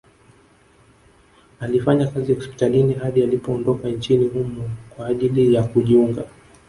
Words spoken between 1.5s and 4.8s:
Alifanya kazi hospitalini hadi alipoondoka nchini humo